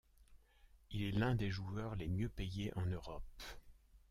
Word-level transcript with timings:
Il 0.89 1.03
est 1.03 1.11
l'un 1.11 1.35
des 1.35 1.51
joueurs 1.51 1.95
les 1.95 2.07
mieux 2.07 2.29
payés 2.29 2.71
en 2.75 2.87
Europe. 2.87 3.43